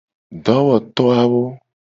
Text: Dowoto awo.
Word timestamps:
Dowoto 0.45 1.05
awo. 1.21 1.43